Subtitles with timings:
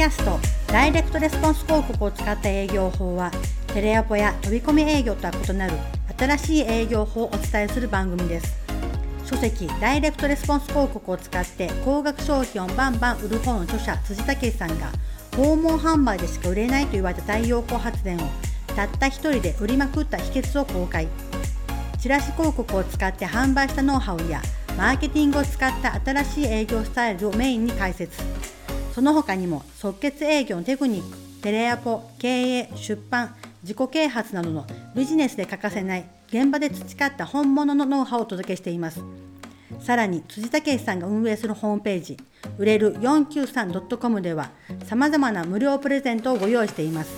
[0.00, 0.38] キャスト
[0.72, 3.30] ダイレクトレスポンス広告を使った営業法は
[3.74, 5.74] テレアポや飛び込み営業とは異なる
[6.16, 8.56] 新しい営業法をお伝えする番組です。
[9.26, 14.90] 書籍ダイレクトレスポンス広告を使って高額商品をバンバン売る本の著者辻武さんが
[15.36, 18.20] 訪問販売でしか売れないと言われた太陽光発電を
[18.74, 21.08] たった一人で売りまくった秘訣を公開。
[21.98, 24.40] チラシ広告を使って販売したノウハウや
[24.78, 28.22] マーケティングを使った新しい営業スタイルをメインに解説。
[28.94, 39.02] その他にも即決営業のテクニックテレアポ経営出版自己啓発などのビジネスで欠かせない現場で培った本物のノウハウをお届けしています。
[39.80, 42.16] さらに辻武さんが運営するホームページ
[42.58, 44.50] 売れる 493.com では
[44.84, 47.10] さまざまな無料プレゼントをご用意しています。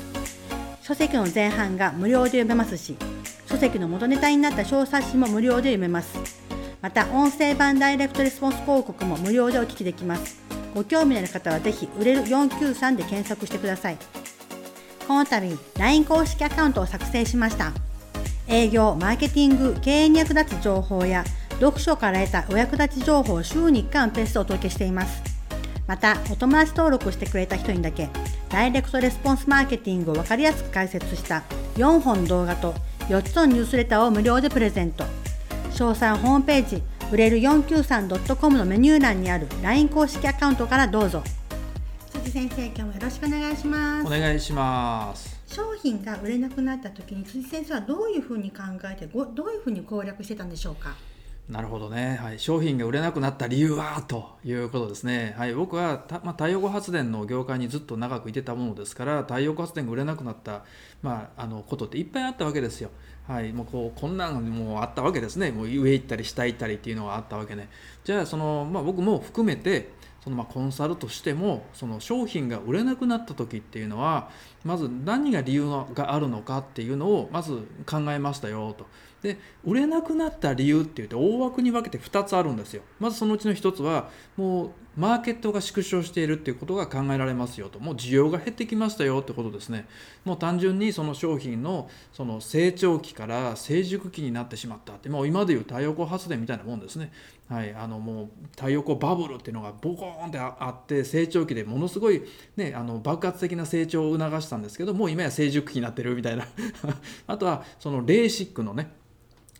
[0.82, 2.96] 書籍の前半が無料で読めますし
[3.46, 6.42] 書籍の元ネタになった小冊子も無料で読めます。
[6.80, 10.41] また音声版ダイレクトレスポンス広告も無料でお聞きできます。
[10.74, 13.98] ご興味のある方はぜひ売れる493で検索してください。
[15.06, 17.72] この度 LINE 公式アカウントを作成しました。
[18.48, 21.24] 営業マーケティング経営に役立つ情報や
[21.60, 25.22] 読書から得たお役立ち情報を週に1回のペースでお届けしています。
[25.86, 28.08] またお友達登録してくれた人にだけ
[28.48, 31.42] ダイレクトレスポンスマーケティングを分かりやすく解説した
[31.76, 32.74] 4本動画と
[33.08, 35.04] 4つのニュースレターを無料でプレゼント。
[35.72, 41.22] 詳細ホームページ売れる 493.com のメニュー欄にある LINE 公式アカウントからどうぞ。
[42.10, 44.06] 辻先生今日もよろしくお願いします。
[44.06, 45.38] お願いします。
[45.46, 50.94] 商品が売れなくなった時に辻先生はどういうふうに考えてどういうふうに攻略してたんでしょうか？
[51.50, 60.62] なるほどね、はい、商品が売れなくなった理由はということですね、はい、僕はた、まあ、太陽光発電の業界にずっと長くいてたものですから太陽光発電が売れなくなった、
[61.02, 62.90] まあ、あのことっていっぱいあったわけですよ。
[63.26, 67.68] はい、もうこうこんなんもあったわけですねもう上行ったり下行ったりっていうのがあったわけね
[68.04, 69.90] じゃあその、まあ、僕も含めて
[70.22, 74.30] そのまコンサルとしてもその商品が売れなくなった時っていうのは
[74.64, 78.86] まず何が理由があるのかっていうのをまず考えましたよと。
[79.22, 82.82] で売れなくなった理由って言って大枠に分けて2つあるんですよ。
[83.00, 87.78] まずそのうちの1つはもうマーケットが縮小しているっていうことが考えられますよと。
[87.80, 89.86] もう需要が減ってきましたよってことですね。
[90.24, 95.08] もう単純にその商品のその成長期から成熟期になってしまったって。
[95.08, 97.10] もう今でいう太陽光発電みたいなもんですね。
[97.48, 102.22] はい、あのもう太陽光バブルっていうのがボコーンってあって成長期でものすごい、
[102.56, 106.46] ね、あの爆発的な成長を促したんですけどもう今や成熟期になってるみたいな。
[107.26, 108.90] あとはそのレーシックのね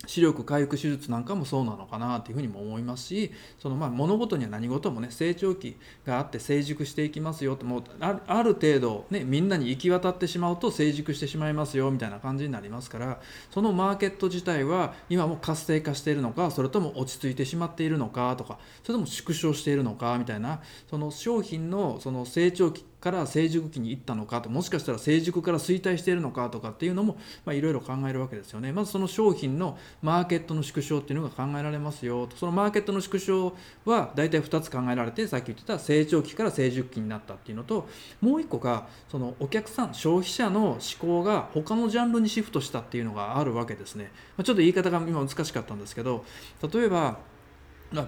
[0.07, 13.21] 視力回復手術なんかもそうなのかなというふうにも思いますしそのまあ物事には何事もね成長期があって成熟していきますよともうある程度、ね、みんなに行き渡ってしまうと成熟してしまいますよみたいな感じになりますから
[13.51, 20.61] そのマーケット自体は今も活性化しているのかそれとも落ち着いてしまっているのかとかそれとも縮小しているのかみたいな
[20.91, 27.19] その商品のその成長期から成熟期に行ったのかともしかしたら成熟から衰退しているのかとかっていうのも
[27.49, 28.73] いろいろ考えるわけですよね。
[28.73, 32.37] まずその商品のマーケットの縮小っていうのが考えられますよと。
[32.37, 37.89] そのマーケットの縮小は大体2つ考えられてさっき言ってた成長期から成熟期になったっていうのと
[38.21, 44.13] もう1個がそのお客さん消費者の思考が他のジャンルにシフトしたっていうのがあるわけですね。
[44.37, 46.25] ちょっと言い方が今難しかったんですけど
[46.73, 47.19] 例えば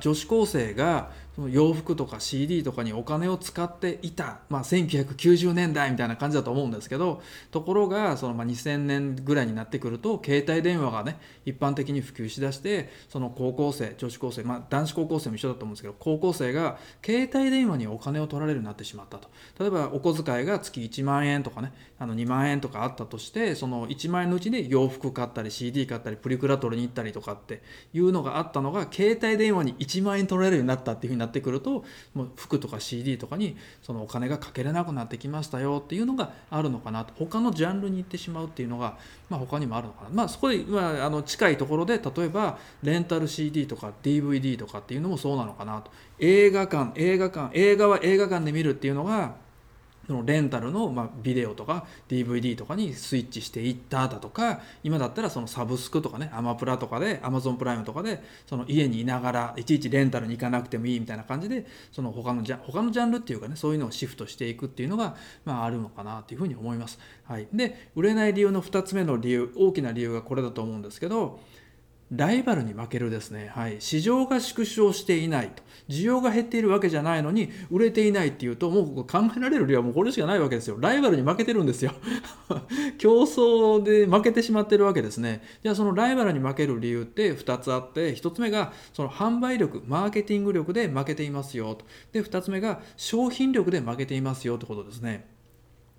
[0.01, 19.29] 女子高生がその洋服とか CD とかにお金を使っていた、まあ、1990年代みたいな感じだと思うんですけどところがそのまあ2000年ぐらいになってくると携帯電話がね一般的に普及しだしてその高校生女子高生、まあ、男子高校生も一緒だと思うんですけど高校生が携帯電話にお金を取られるようになってしまったと。
[19.59, 27.63] 例えばお小遣いが月1万円とかねあの2万円とかあったとしてその1万円のうちで洋服買ったり CD 買ったりプリクラ取りに行ったりとかって
[27.93, 37.15] いうのがあったのが携帯電話に1万円取られるようになったっていうふうになってくるともう服とか CD とかにそのお金がかけれなくなってきましたよっていうのがあるのかなと。
[37.17, 38.99] 他のジャンルに行ってしまうっていうのが、
[39.29, 45.91] まあ、他にもあるのかな、まあ、そこで、まあ、あの近いところで例えばレンタル CD とか DVD とかっていうのもそうなのかなと。
[46.19, 49.44] 映画館映画館映画は映画館で見るっていうのが
[50.07, 66.99] そのレンタルのまビデオとか DVD とかにスイッチしていっただとか今だったらそのサブスクとかねアマプラとかでアマゾンプライムとかでその家にいながらいちいちレンタルに行かなくてもいいみたいな感じでその他のジャ他のジャンルっていうかねそういうのをシフトしていくっていうのが、まあ、あるのかなというふうに思います。
[67.25, 71.41] はい、で売れない理由の2つ目の理由大きな理由がこれだと思うんですけど
[72.13, 75.63] ライバルに負けるですね、はい、市場が縮小していないと。
[75.89, 80.77] 需要が減っているわけじゃないのに売れていないっていうともう考えられる理由はもうこれしかないわけですよ。
[80.79, 81.93] ライバルに負けてるんですよ。
[82.99, 85.43] 競争で負けてしまってるわけですね。
[85.63, 91.85] じゃあそのライバルに負ける理由って2つあって1つ目がその販売力マーケティング力で負けていますよと。
[92.13, 95.34] で2つ目が商品力で負けていますよってことですね。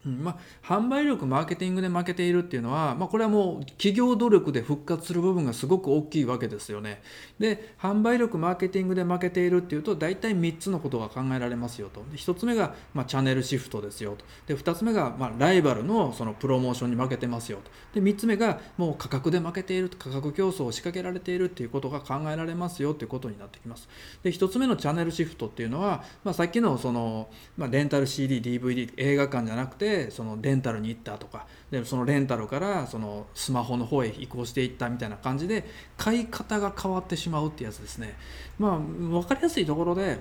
[0.05, 7.01] うんまあ、販売力マーケティングで負けているっていうのは、まあ、これはもう企業努力で復活する部分がすごく大きいわけですよね。
[7.39, 17.59] で販売力マーケティングで負けているっていうと大体3つのことが考えられますよとで1つ目が、まあ、チャンネルシフトですよとで2つ目が、まあ、ライバルのそのプロモーションに負けてますよ
[17.93, 23.89] とで3つ目がもう価格で負けている価格競争を仕掛けられているっていうことが考えられますよっていうことになってきます。
[24.23, 35.65] で1つ目のチャンネルシフトっていうのは、まあ、さっきのその、まあ、レンタル CD、DVD 映画館じゃなくてそのレンタルに行ったとかでそのレンタルからそのスマホの方へ移行していったみたいな感じで
[35.97, 38.15] 買い方が変わってしまうってやつですね。
[38.59, 40.19] まあ分かりやすいところで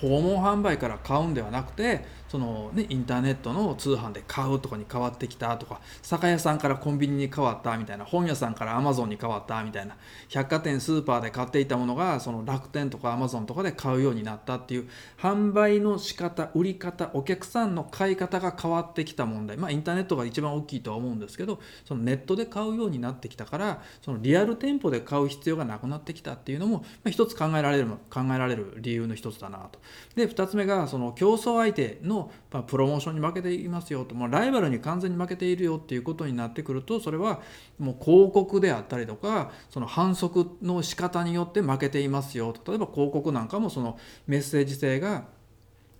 [0.00, 9.96] 訪問販売から買うんではなくてその、ね、インターネットの通販で買うとかに変わってきたとか酒屋さんからコンビニに変わったみたいな本屋さんからアマゾンに変わったみたいな
[10.30, 14.88] 百貨店スーパーで買っていたものがその楽天とかアマゾンとかで買うようになったっていう
[15.18, 29.71] 販売の仕方売り方お客さんの買い方が変わってきた問題まあインターネットが一番大きいとは思うんですけどそのネットで買うようになってきたからそのリアル店舗で買う必要がなくなってきたっていうのも、まあ、一つ考えられる考えられる理由の一つだなと。
[30.14, 32.30] で2つ目がその競争相手の、
[32.66, 37.40] プロモーションに負けていますよと、まあ、ライバルに完全に負けているよっていうことになってくるとそれは
[37.78, 42.72] もう広告であったりとかその販促の仕方によって負けていますよと。
[42.72, 45.24] 例えば広告なんかもそのメッセージ性が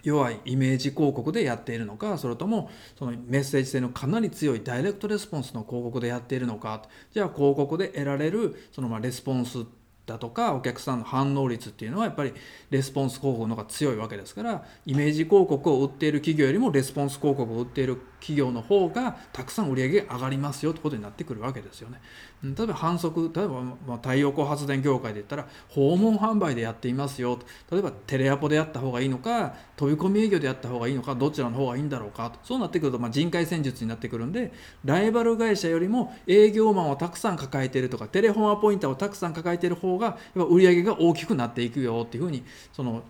[0.03, 6.83] 弱いイメージ広告でやっているのかそれともそのメッセージ性のかなり強いダイレクトレスポンスの広告でやっているのか
[7.13, 9.65] じゃあ広告で得られるそのまレスポンス
[10.07, 12.35] だとかお客さんの反応率っていうのはやっぱり
[12.71, 22.01] レスポンス広告の方が強いわけですからイメージ広告を打っている企業よりもレスポンス広告を打っている企業の方がたくさん売り上げが上がりますよってことになってくるわけですよね。
[22.43, 27.39] 例えば反則例えば、ま太陽光発電業界で言ったら訪問販売でやっていますよ。
[27.71, 32.31] 例えばテレアポでやった方がいいのか飛び込み営業でやった方がいいのかどちらの方がいいんだろうか。
[32.31, 34.53] とそうなってくると、ま、人海戦術になってくるんで
[34.85, 42.43] ライバル会社よりも営業マンをたくさん抱えているとかテレフォンアポインターをたくさん抱えている方がやっぱ売り上げが大きくなっていくよっていうふうに
[42.73, 43.03] その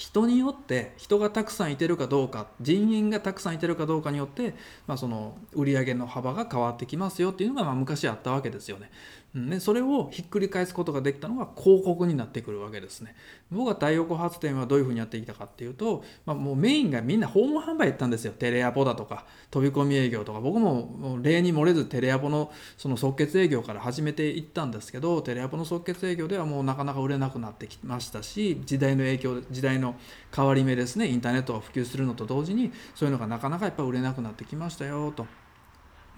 [0.00, 4.54] 人によって人がたくさんいてるかどうか人員がたくさんいてるかどうかによって、
[4.86, 8.90] まあ、その売り上げの幅が変わってきますよっていうのがまあ昔あったわけですよね。
[9.34, 13.14] でそれをひっくり返すことができたのが広告になってくるわけですね。
[13.52, 29.94] 僕は太陽光発電はどういうふうにやってきたかっていうと、まあ、もうメインがみんな訪問販売やったんですよテレアポだとか飛び込み営業とか僕もも例に漏れずテレアポのその即決営業から始めていったんですけどテレアポの即決営業ではもうなかなか売れなくなってきましたし時代の影響時代の
[30.34, 35.26] 変わり目ですねインターネットが普及するのと同時にそういうのがなかなかやっぱ売れなくなってきましたよと。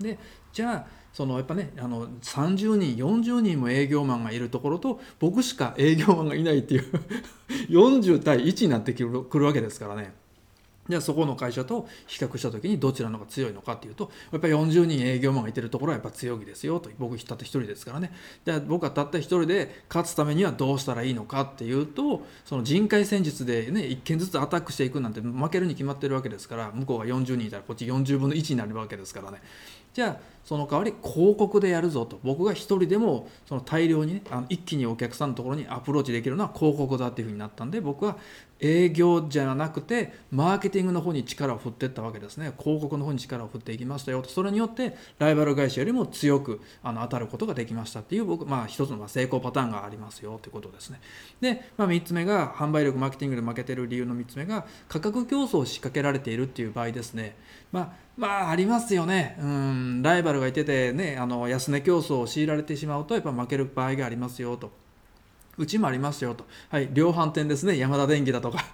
[0.01, 0.19] で
[0.53, 6.85] じゃあそのやっぱねあの30人40人も営業マンがいるところと僕しか営業マンがいないっていう
[7.69, 10.15] 40対1になってくるわけですからね。
[10.89, 18.13] じゃあそこの会社と比較した時にどちらの方が強いのかっていうとやっぱり40人営業マンがいてるところはやっぱ強気ですよと僕たった一人ですからね
[18.45, 29.41] じゃあ僕はたった一人で勝つためにはどうしたらいいのかっていうとその人海戦術でね1件ずつアタックしていくなんて負けるに決まってるわけですから向こうが40人いたらこっち40分の1になるわけですからね
[29.93, 32.19] じゃあその代わり広告でやるぞと。
[32.25, 38.17] 僕が一人でもその大量にねあの一気にお客さんのところにアプローチできるのは広告だっていうふうになったんで僕は
[38.59, 42.53] 営業じゃなくてマーケティングの方に力を振っていったわけですね。
[42.59, 44.29] 広告の方に力を振っていきましたよと。
[44.31, 51.01] それによってライバル会社よりも強くあの当たることができましたっていう僕まあ一つの成功パターンがありますよということですね。
[51.41, 57.37] で、まあ、3つ目が販売力マーケティングで負けてる理由の3つ目が価格競争を仕掛けられているっていう場合ですね。
[57.71, 59.37] まあまあありますよね。
[59.41, 60.03] うん。
[60.03, 64.82] ライバルがいててねあの安値競争を強いられてしまうとやっぱ負ける場合がありますよと。
[65.59, 66.47] うちもありますよと。
[66.71, 67.77] はい、量販店ですね。
[67.77, 68.65] 山田電機だとか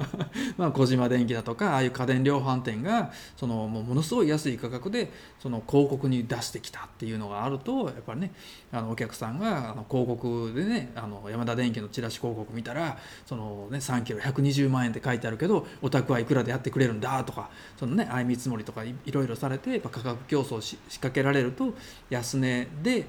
[0.58, 8.32] まあ、小島電機だとか、ああいう家電量販店が、その、もうものすごい安い価格で、その広告に出してきたっていうのがあると、やっぱりね、
[8.70, 21.72] あのお客さんがあの広告でね、あの山田電機のチラシ広告見たら、そのね、3キロ120万円って書いてあるけど、お宅はいくらでやってくれるんだとか、そのね、相見積もりとかいろいろされて、やっぱ価格競争を仕掛けられると、
[22.10, 23.06] 安値で、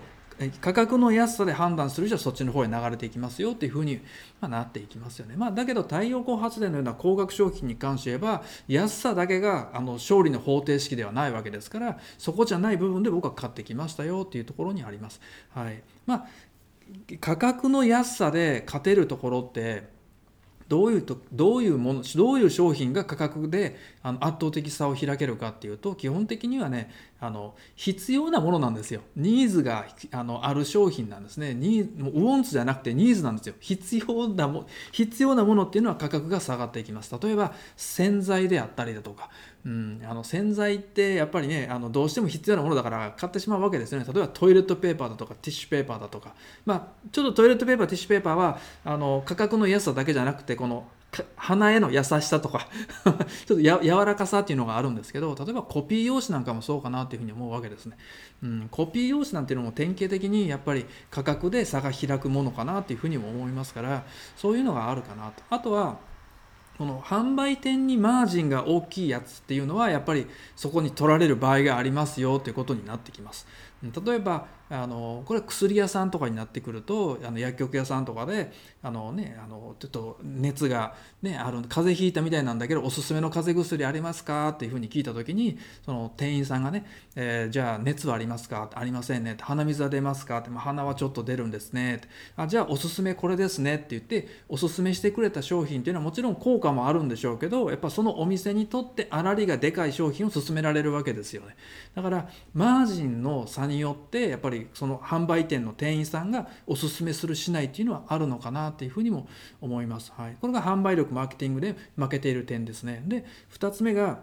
[0.61, 4.01] 価格の安さで判断する以上そっちの方へ流れていきますよっていうふうに、
[4.41, 5.35] なっていきますよね。
[5.35, 15.19] まあ、だけど太陽光発電のような高額商品に関して言えば安さだけがあの勝利の方程式ではないわけですからそこじゃない部分で僕は買ってきましたよっていうところにあります。
[15.55, 16.27] はいまあ、
[17.19, 19.97] 価格の安さで勝てるところって
[20.67, 29.01] どういうとどういうものどういう商品が価格であの圧倒的差を開けるかっていうと基本的にはねあの必要なものなんですよ。
[29.15, 31.53] ニーズがあのある商品なんですね。
[31.53, 33.55] ニーもうウォンツじゃなくてニーズなんですよ。
[33.59, 37.15] 必要なも必要なものっていうのは価格が下がっていきます。
[37.21, 39.29] 例えば洗剤であったりだとか、
[39.65, 44.05] うん、あの洗剤ってやっぱりねあのどうしても必要なものだから買ってしまうわけですよね。
[44.05, 46.35] 例えばトイレットペーパーだとかティッシュペーパーだとか。
[46.65, 50.85] まあちょっとトイレットペーパーティッシュペーパーはあの価格の安さだけじゃなくてこの
[51.35, 52.67] 鼻への優しさとか
[53.45, 57.97] ちょっとや柔らかさっていうのがあるんですけど例えばコピー用紙なんかもそうかなっていうふうに思うわけですね、
[58.43, 64.05] うん、コピー用紙なんていうのも典型的にやっぱり価格で差が開くものかなっていうふうにも思いますから
[64.35, 65.43] そういうのがあるかなと。
[65.49, 65.97] あとは
[66.77, 73.47] この販売店にマージンが大きいやつっていうのはやっぱりそこに取られる場合がありますよということになってきます。
[73.81, 78.51] 例えばあのこれ薬屋さんとかになってくるとあの薬局屋さんとかで
[78.83, 88.69] あの、ね、あのちょっと熱が、ね、ある風邪ひいたみたいなんだけどおすすめの風邪薬ありますかっていうふうに聞いた時にその店員さんがね、えー、じゃあ熱はありますか？
[88.73, 89.37] ありませんね。
[89.39, 90.39] 鼻水は出ますか？
[90.39, 92.01] って、まあ、鼻はちょっと出るんですね。
[92.35, 101.55] あじゃあおすすめこれですねって言っておすすめしてくれた商品っていうのはもちろん効果もあるんでしょうけどやっぱそのお店にとって粗利がでかい商品を勧められるわけですよね。
[101.95, 109.27] だからマージンの差によってやっぱりその販売売店の店員さんがおすすめするしないっていうのはあるのかなっていうふうにも
[109.61, 110.11] 思います。
[110.15, 113.03] はい、これが販売力マーケティングで負けている点ですね。
[113.05, 114.19] で2つ目が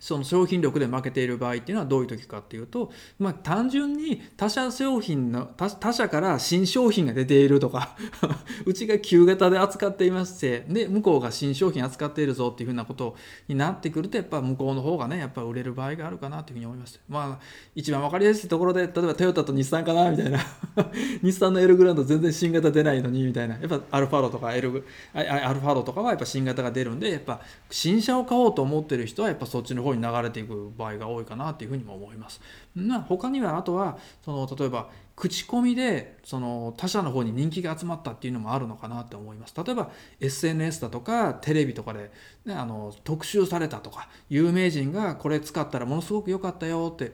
[0.00, 7.96] その商品力で負けている場合っていうのはどういう時かっていうと、まあ、単純に他社商品の他社から新商品が出ているとか
[8.64, 13.16] うちが旧型で扱っていましてで向こうが新商品扱っているぞっていうふうなこと
[13.48, 17.00] になってくるとやっぱ向こうの方がねやっぱ売れる場合があるかなというふうに思います。
[17.08, 20.38] まあ一番分かりやすいところで例えばトヨタと日産かなみたいな。
[21.22, 23.56] 日産のエルグランド全然新型出ないのにみたいな。
[23.56, 27.40] やっぱアルファロとかエルアルファロとかはやっぱ新型が出るんでやっぱ
[27.70, 32.40] 新車を買おうと思ってる人はやっぱそっちの方に流れていく場合が多いかなというふうにも思います。
[32.74, 39.54] ま、他にはあとはその例えば口コミでその他社の方に人気が集まったっていうのもあるのかなって思います。
[39.56, 39.90] 例えば
[40.20, 42.10] SNS だとかテレビとかで、
[42.44, 47.12] ね、あの特集されたとか有名人がこれ使ったらものすごく良かったよって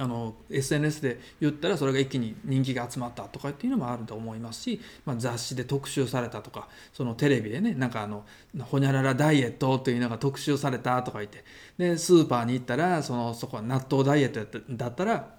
[0.00, 8.24] あの SNS で言ったらそれが一気に人気が集まったとかっていうのもあると思いますし、まあ、雑誌で特集されたとかそのテレビでねなんかあの
[8.70, 11.44] 「ほにゃららダイエット」というのが特集されたとか言って
[11.76, 15.34] でスーパーに行ったらそのそこは納豆ダイエットだったら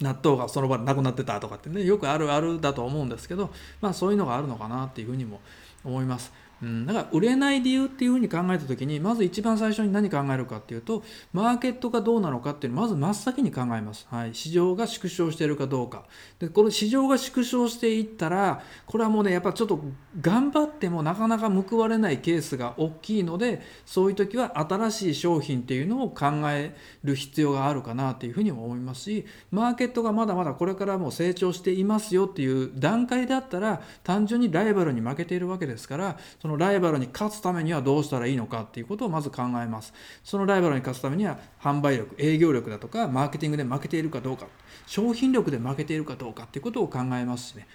[0.00, 3.50] 納豆がその場でなくなってたとかってねよくあるあるだと思うんですけど、
[3.82, 5.40] まあ、そういうのがあるのかなっていうふうにも
[5.84, 6.32] 思います。
[6.62, 11.02] うん、だから売れない理由っていうふうに考えた時にまず一番最初に何考えるかっていうと
[11.32, 16.04] マーケットがどうなのかっていうのをまず真っ先に考えます、はい、市場が縮小しているかどうか。
[16.38, 19.80] でこの市場が縮小していったらこれはもうねやっぱちょっと
[20.20, 39.92] 頑張ってもなかなか報われないケースが大きいのでそういう時は新しい商品っていうのを考える必要があるかなっていうふうに思いますしマーケットがまだまだこれからも成長していますよっていう段階であったら単純にライバルに負けているわけですからそののライバルに勝つためにはどうしたらいいのかっていうことをまず考えます。
[40.22, 44.46] そのライバルに勝つためには販売力、営業力だとか、マーケティングで負けているかどうか、
[44.86, 47.66] 商品力で負けているかどうかっていうことを考えますしね。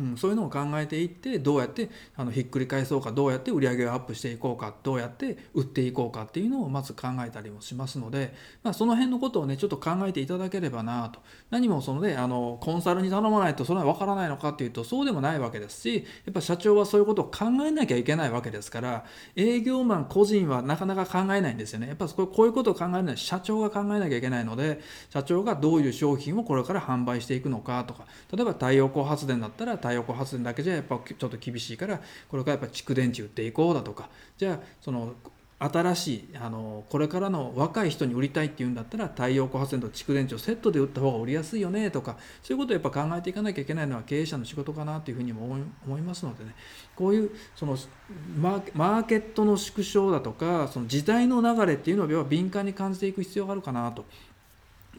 [0.00, 11.20] うん、そういうのを考えていってどうやってあのひっくり返そうかどうやって売り上げをアップしていこうかどうやって売っていこうかっていうのをまず考えたりもしますので、まあ、その辺のことをねちょっと考えていただければなと。
[11.50, 19.04] 何もそのねあのコンサルに頼まないとそれは分からないのかっていうとそうでもないわけですしやっぱ社長はそういうことを考えなきゃいけないわけですから
[19.36, 21.88] 営業マン個人はなかなか考えないんですよね。
[21.88, 24.80] やっぱこういうことを考えるのは社長が考えなきゃいけないので
[25.10, 34.08] 社長がどういう商品をこれから販売していくのかとか例えば太陽光発電だったら太陽光発電だけじゃやっぱちょっと厳しいからこれからやっぱ蓄電池売っていこうだとか。
[34.38, 35.14] じゃあその
[35.70, 42.16] 新しいあのこれからの若い人に売りたいっていうんだったら太陽光発電と蓄電池をセットで売った方が売りやすいよねとか。
[42.42, 46.54] そういうことをやっぱ考えていかなきゃいけないのは経営者の仕事かなというふうにも思いますのでね。
[46.96, 47.76] こういうその
[48.38, 54.04] マーケットの縮小だとかその時代の流れっていうのを敏感に感じていく必要があるかなと。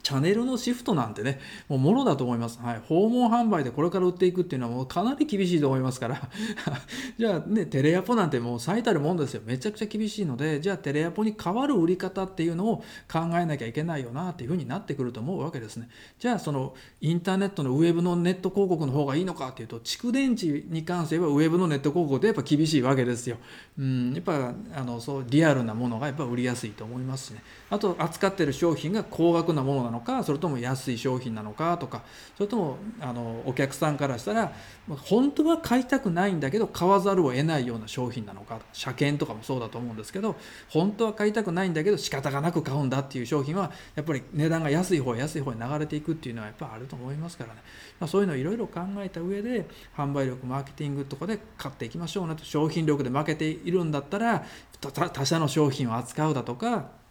[0.03, 2.60] チャンネルのシフトなんてね、もうもろだと思います。
[2.62, 2.81] はい。
[2.89, 6.29] 訪問販売でこれから売っていくっていうのはもうかなり厳しいと思いますから。
[7.17, 9.41] じゃあね、テレアポなんてもう最たるもんですよ。
[9.45, 15.88] めちゃくちゃ厳しいので、じゃあテレアポに代わる売り方っていうのを考えなきゃいけないよなっていうふうになってくると思うわけですね。
[16.19, 23.38] じゃあそのインターネットのウェブのネット広告の方がいいのかっていうと、蓄電池に関してはウェブのネット広告でやっぱ厳しいわけですよ。
[23.79, 27.41] うん、やっぱあのそうリアルなものがやっぱ売りやすいと思いますしね。
[27.74, 32.03] あと扱ってる商品が高額なものなのかそれとも安い商品なのかとか
[32.38, 34.53] それともあのお客さんからしたら
[34.88, 40.36] 本当は買いたくないんだけど買わざるを得ないような商品なのか車検とかもそうだと思うんですけど
[40.70, 47.62] 本当は買いたくないんだけど仕方がなく買うんだっていう商品はやっぱり値段が安い方安い方に流れていくっていうのはやっぱあると思いますからね、
[48.00, 49.65] まあ、そういうのをいろいろ考えた上で
[49.98, 54.46] 販売力マーケティングとかで買っていきましょうねと商品力で負けているんだったら
[54.80, 57.01] 他社の商品を扱うだとか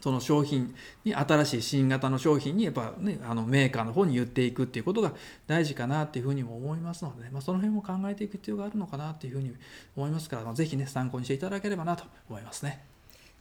[0.00, 5.12] その商品に新しい新型の商品にやっぱねあのメーカーの方に言っていくっていうことが
[5.46, 9.52] 大事かなっていうふうにも思いますので、ね、まあ、その辺も考えていく必要があるのかなっていうふうに
[9.96, 12.82] 思いますから、まあ、ぜひね参考にしていただければなと思いますね。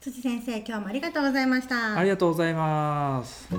[0.01, 1.97] 辻先生今日もありがとうございました。
[1.97, 3.49] ありがとうございます。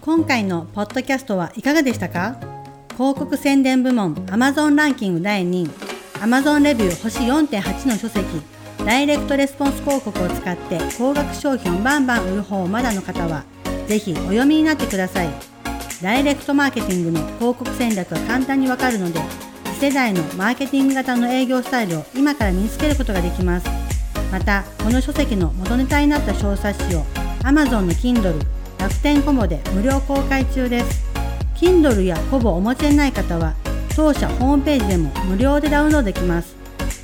[0.00, 2.38] 今回のポッドキャストはいかがでしたか？
[2.94, 5.70] 広告宣伝部門 Amazon ランキング第2位
[6.20, 8.26] Amazon レビュー星4.8の書籍
[8.84, 13.44] ダイレクトレスポンス広告を使って高額商品をバンバン売る方まだの方は、
[13.86, 15.28] ぜひお読みになってください。
[16.02, 19.20] ダイレクトマーケティングの広告戦略が簡単にわかるので、
[19.74, 23.68] 次世代のマーケティング型の営業スタイルを今から身につけることができます。
[24.32, 27.04] また、この書籍の元ネタになった小冊子を
[27.42, 28.40] Amazon の Kindle、
[28.78, 31.04] 楽天コモで無料公開中です。
[31.56, 33.54] Kindle やほぼお持ちでない方は、
[33.94, 36.56] 当社ホームページでも無料でダウンロードできます。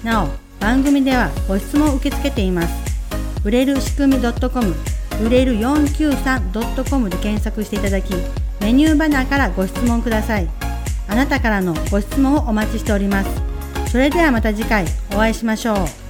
[0.03, 0.29] なお、
[0.61, 2.69] 番組ではご質問を受け付けています。
[3.45, 4.75] 売れる仕組み .com
[5.25, 8.13] 売れる 493.com で検索していただき
[8.61, 10.49] メニューバナーからご質問ください。
[11.09, 13.31] あなたからのご質問をお待ちしております。
[13.91, 16.06] それではまた次回お会いしましょう。